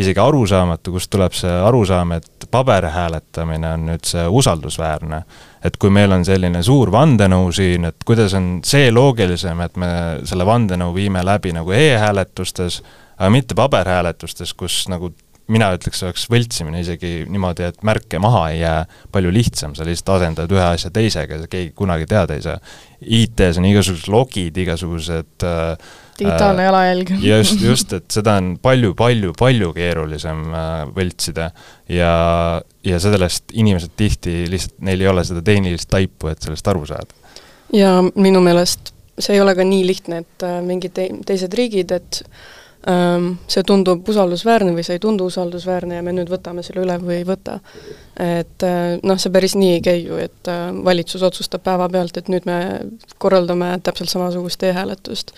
[0.00, 5.22] isegi arusaamatu, kust tuleb see arusaam, et paberhääletamine on nüüd see usaldusväärne
[5.64, 9.90] et kui meil on selline suur vandenõu siin, et kuidas on see loogilisem, et me
[10.28, 12.80] selle vandenõu viime läbi nagu e-hääletustes,
[13.18, 15.12] aga mitte paberhääletustes, kus nagu
[15.50, 20.14] mina ütleks, oleks võltsimine isegi niimoodi, et märke maha ei jää, palju lihtsam, sa lihtsalt
[20.16, 22.60] asendad ühe asja teisega ja keegi kunagi teada ei saa.
[23.00, 27.14] IT-s on igasugused logid, igasugused äh, digitaalne jalajälg.
[27.30, 31.50] just, just, et seda on palju-palju-palju keerulisem äh, võltsida
[31.88, 32.14] ja,
[32.86, 37.36] ja sellest inimesed tihti lihtsalt, neil ei ole seda tehnilist taipu, et sellest aru saada.
[37.74, 41.92] ja minu meelest see ei ole ka nii lihtne, et äh, mingid te-, teised riigid,
[41.94, 42.20] et
[42.90, 46.96] ähm, see tundub usaldusväärne või see ei tundu usaldusväärne ja me nüüd võtame selle üle
[47.02, 47.58] või ei võta.
[48.20, 52.30] et äh, noh, see päris nii ei käi ju, et äh, valitsus otsustab päevapealt, et
[52.32, 52.60] nüüd me
[53.18, 55.34] korraldame täpselt samasugust e-hääletust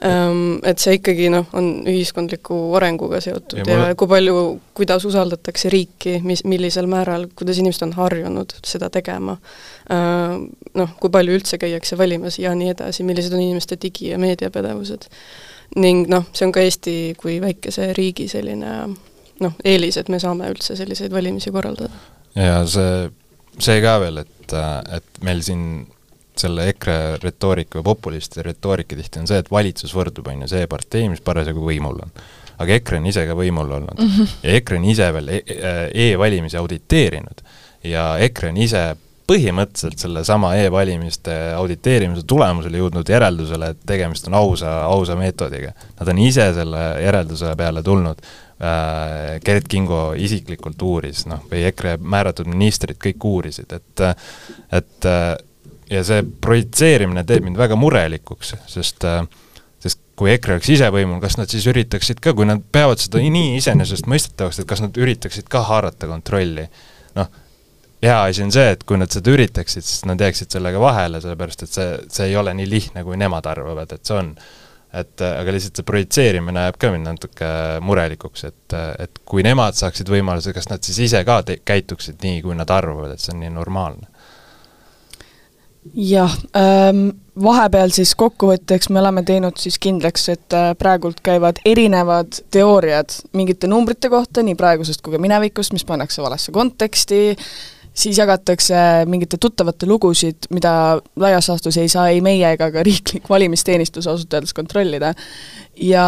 [0.00, 4.36] et see ikkagi noh, on ühiskondliku arenguga seotud ja, ja kui palju,
[4.76, 9.38] kuidas usaldatakse riiki, mis, millisel määral, kuidas inimesed on harjunud seda tegema,
[9.90, 14.20] ehm, noh, kui palju üldse käiakse valimas ja nii edasi, millised on inimeste digi- ja
[14.20, 15.08] meediapädevused.
[15.76, 18.74] ning noh, see on ka Eesti kui väikese riigi selline
[19.40, 21.96] noh, eelis, et me saame üldse selliseid valimisi korraldada.
[22.36, 23.08] ja see
[23.62, 24.54] see ka veel, et,
[24.96, 25.86] et meil siin
[26.42, 30.66] selle EKRE retoorika või populistide retoorika tihti on see, et valitsus võrdub, on ju, see
[30.70, 32.12] partei, mis parasjagu võimul on.
[32.58, 34.36] aga EKRE on ise ka võimul olnud mm -hmm.
[34.42, 37.42] ja EKRE on ise veel e-, e e-valimisi auditeerinud
[37.84, 38.84] ja EKRE on ise
[39.26, 45.72] põhimõtteliselt sellesama e-valimiste auditeerimise tulemusel jõudnud järeldusele, et tegemist on ausa, ausa meetodiga.
[45.98, 51.96] Nad on ise selle järelduse peale tulnud äh,, Gerd Kingo isiklikult uuris, noh, või EKRE
[51.98, 54.06] määratud ministrid kõik uurisid, et
[54.76, 55.10] et
[55.90, 59.06] ja see projitseerimine teeb mind väga murelikuks, sest
[59.82, 63.20] sest kui EKRE oleks ise võimul, kas nad siis üritaksid ka, kui nad peavad seda
[63.22, 66.64] nii iseenesestmõistetavaks, et kas nad üritaksid ka haarata kontrolli,
[67.18, 67.28] noh,
[68.02, 71.66] hea asi on see, et kui nad seda üritaksid, siis nad jääksid sellega vahele, sellepärast
[71.66, 74.32] et see, see ei ole nii lihtne, kui nemad arvavad, et see on.
[74.96, 77.48] et aga lihtsalt see projitseerimine jääb ka mind natuke
[77.84, 82.56] murelikuks, et, et kui nemad saaksid võimaluse, kas nad siis ise ka käituksid nii, kui
[82.56, 84.08] nad arvavad, et see on nii normaalne
[85.94, 87.08] jah ähm,,
[87.42, 93.68] vahepeal siis kokkuvõtteks me oleme teinud siis kindlaks, et äh, praegult käivad erinevad teooriad mingite
[93.70, 97.36] numbrite kohta, nii praegusest kui ka minevikust, mis pannakse valesse konteksti,
[97.96, 103.28] siis jagatakse mingite tuttavate lugusid, mida laias laastus ei saa ei meie ega ka riiklik
[103.30, 105.14] valimisteenistus ausalt öeldes kontrollida.
[105.76, 106.06] ja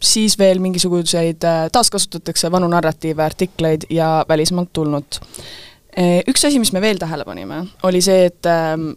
[0.00, 5.65] siis veel mingisuguseid, äh, taaskasutatakse vanu narratiive, artikleid ja välismaalt tulnud Eh,
[5.96, 8.90] üks asi, mis me veel tähele panime, oli see, et ähm,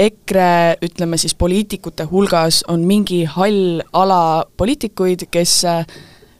[0.00, 5.82] EKRE, ütleme siis poliitikute hulgas on mingi hall ala poliitikuid, kes äh,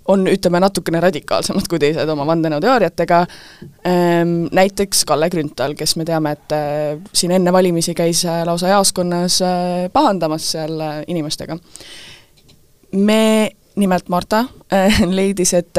[0.09, 3.21] on, ütleme, natukene radikaalsemad kui teised oma vandenõuteooriatega,
[3.91, 8.73] ehm, näiteks Kalle Grünthal, kes me teame, et äh, siin enne valimisi käis äh, lausa
[8.73, 9.41] jaoskonnas
[9.93, 11.59] pahandamas seal inimestega.
[12.97, 13.23] me,
[13.77, 14.45] nimelt Marta,
[15.19, 15.79] leidis, et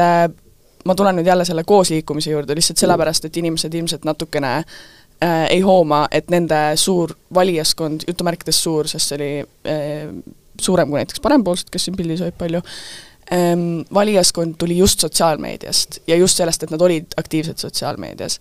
[0.86, 5.62] ma tulen nüüd jälle selle koosliikumise juurde lihtsalt sellepärast, et inimesed ilmselt natukene äh, ei
[5.62, 10.14] hooma, et nende suur valijaskond, jutumärkides suur, sest see oli äh,
[10.62, 12.62] suurem kui näiteks parempoolsed, kes siin pildis olid palju
[13.34, 18.40] ähm,, valijaskond tuli just sotsiaalmeediast ja just sellest, et nad olid aktiivsed sotsiaalmeedias.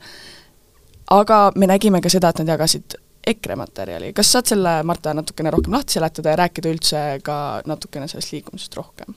[1.11, 5.51] aga me nägime ka seda, et nad jagasid EKRE materjali, kas saad selle, Marta, natukene
[5.53, 9.15] rohkem lahti seletada ja rääkida üldse ka natukene sellest liikumisest rohkem?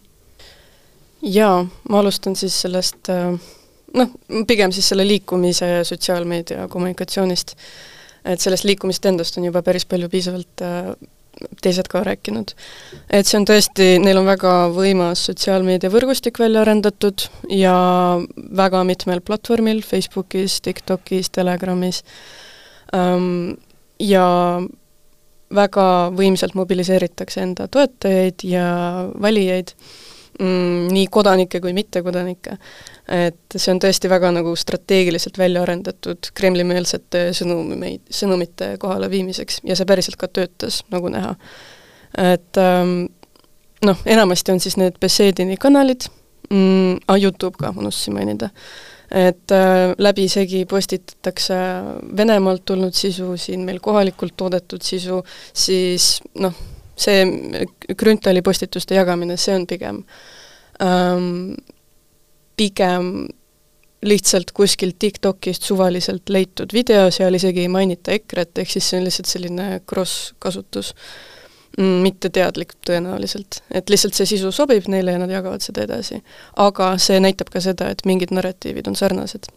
[1.24, 3.34] Jaa, ma alustan siis sellest äh,
[3.98, 4.14] noh,
[4.48, 7.56] pigem siis selle liikumise ja sotsiaalmeedia kommunikatsioonist.
[8.26, 10.94] et sellest liikumisest endast on juba päris palju piisavalt äh,
[11.62, 12.54] teised ka rääkinud.
[13.10, 17.76] et see on tõesti, neil on väga võimas sotsiaalmeediavõrgustik välja arendatud ja
[18.58, 22.04] väga mitmel platvormil, Facebookis, TikTokis, Telegramis
[22.96, 23.56] ähm,,
[24.00, 24.62] ja
[25.54, 28.66] väga võimsalt mobiliseeritakse enda toetajaid ja
[29.22, 29.76] valijaid
[30.40, 32.58] mm, nii kodanikke kui mittekodanikke.
[33.08, 39.90] et see on tõesti väga nagu strateegiliselt välja arendatud Kremli-meelsete sõnumeid, sõnumite kohaleviimiseks ja see
[39.90, 41.36] päriselt ka töötas, nagu näha.
[42.18, 43.06] et ähm,
[43.86, 46.08] noh, enamasti on siis need Bessedini kanalid
[46.50, 48.50] mm,, ah, Youtube ka, unustasin mainida,
[49.12, 51.58] et äh, läbisegi postitatakse
[52.18, 55.22] Venemaalt tulnud sisu, siin meil kohalikult toodetud sisu,
[55.54, 56.56] siis noh,
[56.96, 57.24] see
[57.98, 60.04] Grünthali postituste jagamine, see on pigem
[60.84, 61.54] ähm,
[62.58, 63.28] pigem
[64.04, 69.08] lihtsalt kuskilt TikTokist suvaliselt leitud video, seal isegi ei mainita EKRE-t, ehk siis see on
[69.08, 70.94] lihtsalt selline cross-kasutus
[71.78, 73.62] mm,, mitte teadlik tõenäoliselt.
[73.72, 76.20] et lihtsalt see sisu sobib neile ja nad jagavad seda edasi.
[76.56, 79.48] aga see näitab ka seda, et mingid narratiivid on sarnased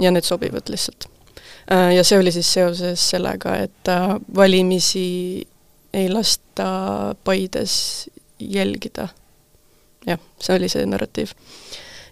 [0.00, 1.06] ja need sobivad lihtsalt.
[1.70, 5.46] Äh, ja see oli siis seoses sellega, et äh, valimisi
[5.94, 9.08] ei lasta Paides jälgida.
[10.06, 11.34] jah, see oli see narratiiv.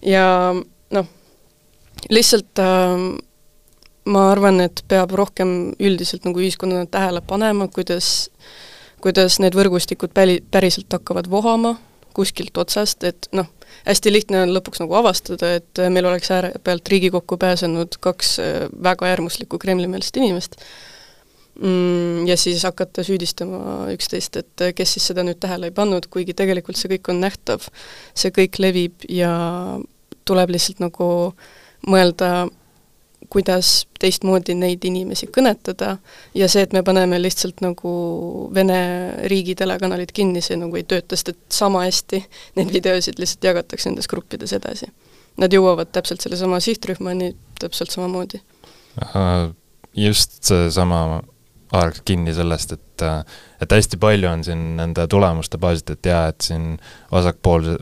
[0.07, 0.55] ja
[0.91, 1.07] noh,
[2.09, 3.07] lihtsalt äh,
[4.05, 8.31] ma arvan, et peab rohkem üldiselt nagu ühiskonnana tähele panema, kuidas
[9.01, 11.77] kuidas need võrgustikud päli-, päriselt hakkavad vohama
[12.17, 13.47] kuskilt otsast, et noh,
[13.87, 19.07] hästi lihtne on lõpuks nagu avastada, et meil oleks äärepealt Riigikokku pääsenud kaks äh, väga
[19.13, 20.59] äärmuslikku Kremli-meelset inimest,
[22.27, 26.79] ja siis hakata süüdistama üksteist, et kes siis seda nüüd tähele ei pannud, kuigi tegelikult
[26.81, 27.67] see kõik on nähtav.
[28.15, 29.33] see kõik levib ja
[30.25, 31.09] tuleb lihtsalt nagu
[31.89, 32.49] mõelda,
[33.31, 35.97] kuidas teistmoodi neid inimesi kõnetada
[36.35, 37.93] ja see, et me paneme lihtsalt nagu
[38.55, 38.81] Vene
[39.31, 42.23] riigi telekanalid kinni, see nagu ei tööta, sest et sama hästi
[42.59, 44.89] neid videosid lihtsalt jagatakse nendes gruppides edasi.
[45.41, 48.41] Nad jõuavad täpselt sellesama sihtrühmani täpselt samamoodi.
[49.95, 51.23] just seesama
[51.73, 52.87] haaraks kinni sellest, et
[53.61, 56.75] et hästi palju on siin nende tulemuste baasilt, et jaa, et siin
[57.13, 57.79] vasakpoolse,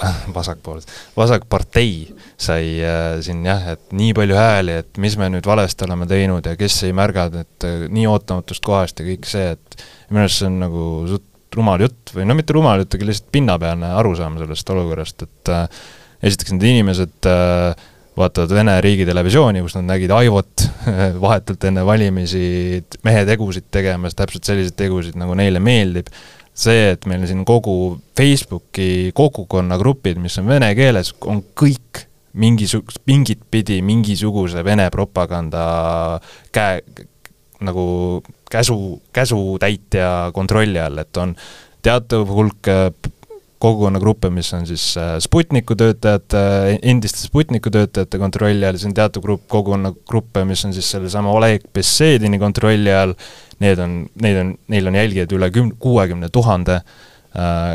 [0.38, 1.94] vasakpoolsed, vasakpartei
[2.40, 6.46] sai äh, siin jah, et nii palju hääli, et mis me nüüd valesti oleme teinud
[6.46, 10.42] ja kes ei märganud, et äh, nii ootamatust kohast ja kõik see, et minu arust
[10.42, 14.38] see on nagu suht rumal jutt või no mitte rumal jutt, aga lihtsalt pinnapealne arusaam
[14.40, 15.80] sellest olukorrast, et äh,
[16.30, 17.88] esiteks need inimesed äh,
[18.20, 20.66] vaatavad Vene riigitelevisiooni, kus nad nägid Aivot
[21.24, 26.10] vahetult enne valimisi mehe tegusid tegemas, täpselt selliseid tegusid, nagu neile meeldib,
[26.60, 27.74] see, et meil siin kogu
[28.18, 32.04] Facebooki kogukonnagrupid, mis on vene keeles, on kõik
[32.40, 35.64] mingisugust, mingit pidi mingisuguse Vene propaganda
[36.54, 36.82] käe,
[37.66, 37.84] nagu
[38.50, 41.34] käsu, käsutäitja kontrolli all, et on
[41.82, 42.70] teatav hulk
[43.60, 46.40] kogukonnagruppe, mis on siis äh, Sputniku töötajate,
[46.82, 51.66] endiste Sputniku töötajate kontrolli all, siis on teatud grupp kogukonnagruppe, mis on siis sellesama Oleg
[51.74, 53.12] Bessedini kontrolli all,
[53.60, 56.80] need on, neid on, neil on jälgijaid üle küm-, kuuekümne tuhande,
[57.36, 57.74] äh,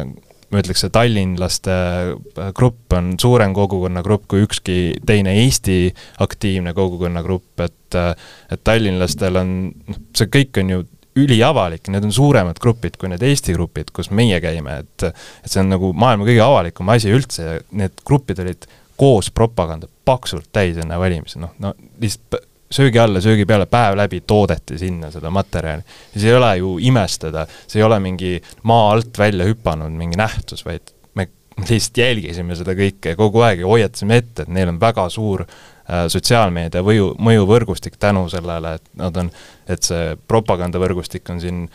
[0.50, 5.80] ma ütleks, see tallinlaste äh, grupp on suurem kogukonnagrupp kui ükski teine Eesti
[6.26, 9.52] aktiivne kogukonnagrupp, et et tallinlastel on,
[9.88, 10.80] noh, see kõik on ju
[11.16, 15.62] üliavalik, need on suuremad grupid kui need Eesti grupid, kus meie käime, et et see
[15.62, 18.68] on nagu maailma kõige avalikum asi üldse ja need grupid olid
[19.00, 22.44] koos propaganda paksult täis enne valimisi, noh, no lihtsalt
[22.76, 25.84] söögi alla, söögi peale, päev läbi toodeti sinna seda materjali.
[26.14, 30.20] ja see ei ole ju imestada, see ei ole mingi maa alt välja hüpanud mingi
[30.20, 31.28] nähtus, vaid me
[31.62, 35.46] lihtsalt jälgisime seda kõike kogu aeg ja hoiatasime ette, et neil on väga suur
[35.86, 39.28] sotsiaalmeedia mõju, mõjuvõrgustik tänu sellele, et nad on,
[39.70, 41.68] et see propagandavõrgustik on siin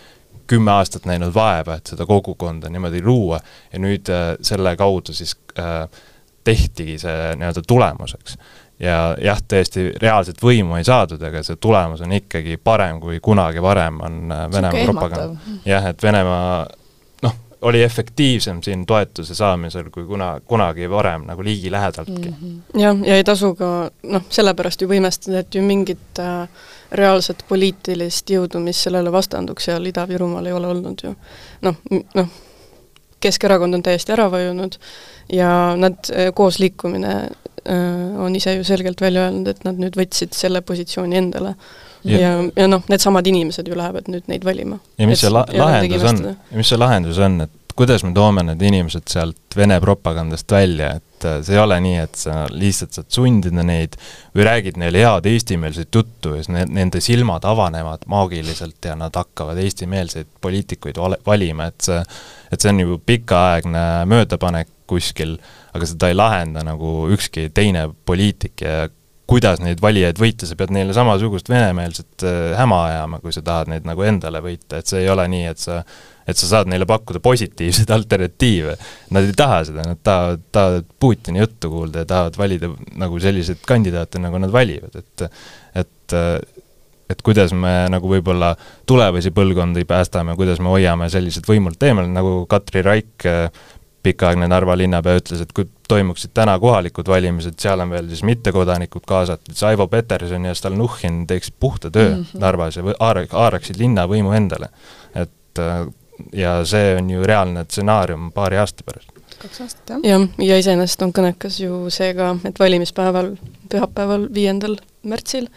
[0.51, 3.38] kümme aastat näinud vaeva, et seda kogukonda niimoodi luua
[3.73, 5.85] ja nüüd äh, selle kaudu siis äh,
[6.44, 8.38] tehtigi see nii-öelda tulemuseks.
[8.81, 13.62] ja jah, tõesti, reaalset võimu ei saadud, aga see tulemus on ikkagi parem kui kunagi
[13.62, 15.57] varem on äh, Venemaa propaganda.
[15.68, 16.66] jah, et Venemaa
[17.62, 22.35] oli efektiivsem siin toetuse saamisel kui kuna, kunagi varem nagu ligilähedaltki mm.
[22.42, 22.81] -hmm.
[22.81, 26.49] jah, ja ei tasu ka noh, sellepärast ju võimestada, et ju mingit äh,
[26.92, 31.14] reaalset poliitilist jõudu, mis sellele vastanduks seal Ida-Virumaal ei ole olnud ju.
[31.62, 31.77] noh,
[32.14, 32.29] noh,
[33.20, 34.79] Keskerakond on täiesti ära vajunud
[35.33, 37.14] ja nad, äh, koos liikumine
[37.68, 41.55] äh, on ise ju selgelt välja öelnud, et nad nüüd võtsid selle positsiooni endale
[42.05, 44.81] ja, ja, ja noh, needsamad inimesed ju lähevad nüüd neid valima.
[44.99, 46.23] ja mis see la-, lahendus on,
[46.57, 51.25] mis see lahendus on, et kuidas me toome need inimesed sealt Vene propagandast välja, et
[51.27, 53.97] äh, see ei ole nii, et sa lihtsalt saad sundida neid
[54.37, 59.17] või räägid neile head eestimeelset juttu ja siis ne-, nende silmad avanevad maagiliselt ja nad
[59.17, 62.03] hakkavad eestimeelseid poliitikuid vale-, valima, et see
[62.51, 65.37] et see on ju pikaaegne möödapanek kuskil,
[65.75, 68.89] aga seda ei lahenda nagu ükski teine poliitik ja
[69.31, 73.71] kuidas neid valijaid võita, sa pead neile samasugust venemeelset äh, häma ajama, kui sa tahad
[73.71, 75.83] neid nagu endale võita, et see ei ole nii, et sa
[76.31, 78.77] et sa saad neile pakkuda positiivseid alternatiive.
[79.16, 83.64] Nad ei taha seda, nad tahavad, tahavad Putini juttu kuulda ja tahavad valida nagu selliseid
[83.66, 85.27] kandidaate, nagu nad valivad, et
[85.81, 86.19] et
[87.11, 88.53] et kuidas me nagu võib-olla
[88.87, 93.27] tulevasi põlvkondi päästame, kuidas me hoiame sellised võimult eemal, nagu Katri Raik
[94.03, 99.05] pikaaegne Narva linnapea ütles, et kui toimuksid täna kohalikud valimised, seal on veel siis mittekodanikud
[99.09, 102.41] kaasatud, siis Aivo Peterson ja Stalnuhhin teeksid puhta töö mm -hmm.
[102.41, 104.69] Narvas ja haara-, haaraksid linnavõimu endale.
[105.15, 105.87] et äh,
[106.33, 109.11] ja see on ju reaalne stsenaarium paari aasta pärast.
[109.39, 110.01] kaks aastat, jah.
[110.05, 113.35] jah, ja iseenesest on kõnekas ju see ka, et valimispäeval,
[113.73, 115.49] pühapäeval, viiendal märtsil,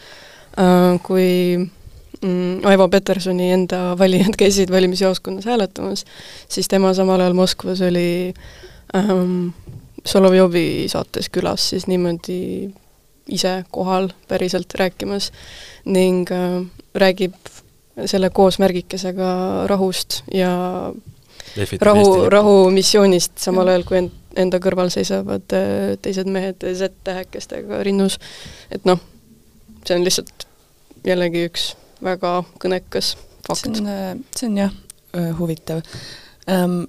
[0.58, 1.69] äh, kui
[2.63, 6.06] Aivo Petersoni enda valijad käisid valimisjaoskonnas hääletamas,
[6.49, 8.34] siis tema samal ajal Moskvas oli
[8.95, 9.47] ähm,
[10.06, 12.69] Solovjovi saates külas siis niimoodi
[13.28, 15.32] ise kohal päriselt rääkimas
[15.86, 16.62] ning äh,
[16.95, 17.36] räägib
[18.06, 19.34] selle koosmärgikesega
[19.67, 20.54] rahust ja
[21.56, 28.19] Lehvitab rahu, rahumissioonist, samal ajal kui end, enda kõrval seisavad äh, teised mehed Z-tähekestega rinnus.
[28.71, 28.99] et noh,
[29.86, 30.47] see on lihtsalt
[31.04, 33.13] jällegi üks väga kõnekas
[33.47, 33.69] fakt.
[33.69, 34.75] see on, äh, jah,
[35.15, 35.83] äh, huvitav
[36.47, 36.83] um,.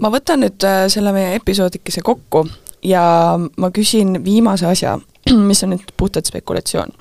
[0.00, 2.46] Ma võtan nüüd äh, selle meie episoodikese kokku
[2.88, 3.02] ja
[3.36, 4.94] ma küsin viimase asja,
[5.50, 6.94] mis on nüüd puhtalt spekulatsioon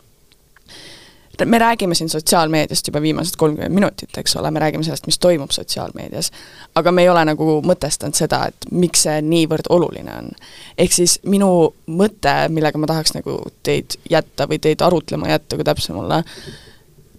[1.46, 5.52] me räägime siin sotsiaalmeediast juba viimased kolmkümmend minutit, eks ole, me räägime sellest, mis toimub
[5.52, 6.32] sotsiaalmeedias,
[6.76, 10.32] aga me ei ole nagu mõtestanud seda, et miks see niivõrd oluline on.
[10.78, 15.64] ehk siis minu mõte, millega ma tahaks nagu teid jätta või teid arutlema jätta, kui
[15.64, 16.26] täpsemalt,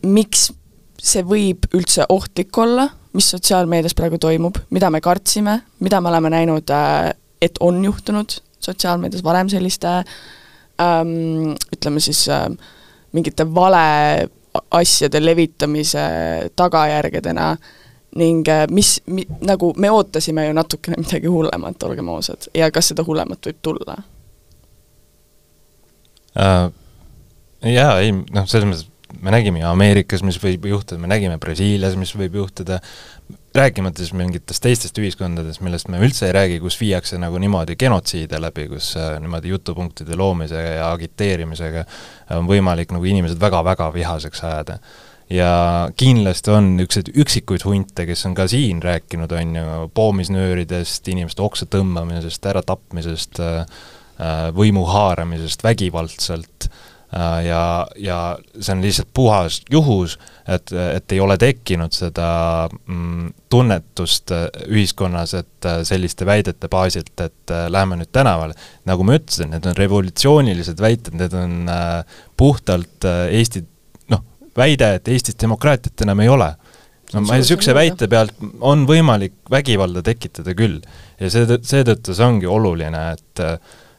[0.07, 0.51] miks
[1.01, 6.31] see võib üldse ohtlik olla, mis sotsiaalmeedias praegu toimub, mida me kartsime, mida me oleme
[6.33, 7.11] näinud, äh,
[7.43, 9.89] et on juhtunud sotsiaalmeedias varem selliste
[10.81, 12.47] ähm, ütleme siis äh,
[13.13, 14.29] mingite vale
[14.71, 16.03] asjade levitamise
[16.57, 17.55] tagajärgedena
[18.21, 22.93] ning äh, mis mi,, nagu me ootasime ju natukene midagi hullemat, olgem ausad, ja kas
[22.93, 23.97] seda hullemat võib tulla
[26.37, 26.71] uh,?
[27.61, 28.90] Jaa, ei noh, selles mõttes
[29.21, 32.81] me nägime ju Ameerikas, mis võib juhtuda, me nägime Brasiilias, mis võib juhtuda,
[33.57, 38.41] rääkimata siis mingitest teistest ühiskondadest, millest me üldse ei räägi, kus viiakse nagu niimoodi genotsiide
[38.43, 41.85] läbi, kus äh, niimoodi jutupunktide loomisega ja agiteerimisega
[42.39, 44.79] on võimalik nagu inimesed väga-väga vihaseks ajada.
[45.31, 45.51] ja
[45.97, 51.67] kindlasti on niisuguseid üksikuid hunte, kes on ka siin rääkinud, on ju, poomisnööridest, inimeste oksa
[51.71, 53.83] tõmbamisest, äratapmisest, äh,
[54.19, 56.90] äh, võimu haaramisest vägivaldselt Äh,
[57.45, 58.19] ja, ja
[58.61, 60.17] see on lihtsalt puhas juhus,
[60.49, 62.29] et, et ei ole tekkinud seda
[62.71, 68.55] mm, tunnetust äh, ühiskonnas, et äh, selliste väidete baasilt, et lähme nüüd tänavale.
[68.87, 71.71] nagu ma ütlesin, need on revolutsioonilised väited, need on
[72.39, 73.65] puhtalt Eesti
[74.15, 74.25] noh,
[74.57, 76.53] väide, et Eestis demokraatiat enam ei ole
[77.15, 80.79] no ma niisuguse väite pealt on võimalik vägivalda tekitada küll.
[81.19, 83.43] ja see, seetõttu see ongi oluline, et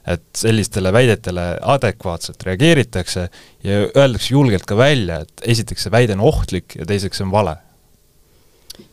[0.08, 3.28] et sellistele väidetele adekvaatselt reageeritakse
[3.64, 7.34] ja öeldakse julgelt ka välja, et esiteks see väide on ohtlik ja teiseks see on
[7.34, 7.56] vale.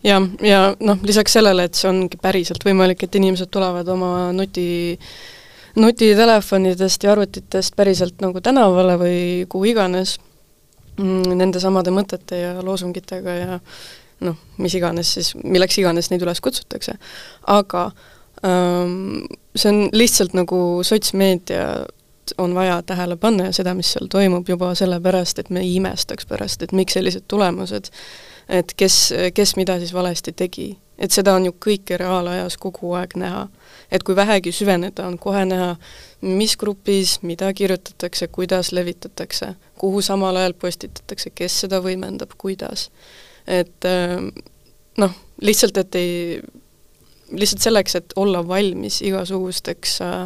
[0.05, 4.99] jah, ja noh, lisaks sellele, et see ongi päriselt võimalik, et inimesed tulevad oma nuti,
[5.81, 10.19] nutitelefonidest ja arvutitest päriselt nagu tänavale või kuhu iganes,
[10.99, 13.59] mm, nende samade mõtete ja loosungitega ja
[14.29, 16.99] noh, mis iganes siis, milleks iganes neid üles kutsutakse,
[17.49, 17.89] aga
[18.45, 18.97] äh,
[19.59, 21.87] see on lihtsalt nagu sotsmeedia
[22.39, 26.27] on vaja tähele panna ja seda, mis seal toimub juba sellepärast, et me ei imestaks
[26.27, 27.91] pärast, et miks sellised tulemused,
[28.49, 28.99] et kes,
[29.35, 30.79] kes mida siis valesti tegi.
[30.99, 33.49] et seda on ju kõike reaalajas kogu aeg näha.
[33.91, 35.77] et kui vähegi süveneda, on kohe näha,
[36.21, 42.91] mis grupis, mida kirjutatakse, kuidas levitatakse, kuhu samal ajal postitatakse, kes seda võimendab, kuidas.
[43.47, 43.85] et
[44.99, 46.41] noh, lihtsalt, et ei
[47.33, 50.23] lihtsalt selleks, et olla valmis igasugusteks äh,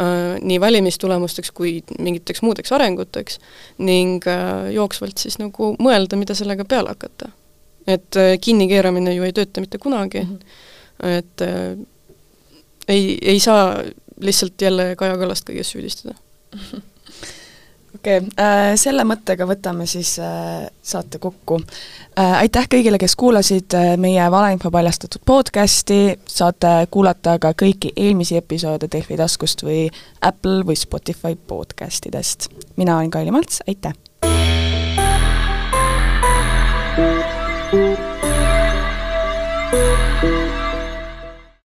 [0.00, 3.40] äh, nii valimistulemusteks kui mingiteks muudeks arenguteks
[3.78, 7.32] ning äh, jooksvalt siis nagu mõelda, mida sellega peale hakata.
[7.86, 11.18] et äh, kinnikeeramine ju ei tööta mitte kunagi mm, -hmm.
[11.18, 11.76] et äh,
[12.88, 13.82] ei, ei saa
[14.20, 16.14] lihtsalt jälle Kaja Kallast kõiges süüdistada
[18.04, 21.60] okei okay,, äh, selle mõttega võtame siis äh, saate kokku.
[22.18, 28.90] Äh, aitäh kõigile, kes kuulasid meie valeinfo paljastatud podcasti, saate kuulata ka kõiki eelmisi episoode
[28.92, 29.88] Delfi taskust või
[30.20, 32.48] Apple või Spotify podcastidest.
[32.76, 33.92] mina olen Kaili Malts, aitäh!